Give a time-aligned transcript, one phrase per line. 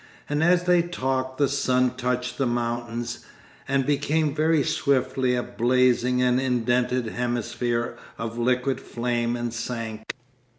[0.27, 3.19] And as they talked the sun touched the mountains,
[3.67, 10.11] and became very swiftly a blazing and indented hemisphere of liquid flame and sank.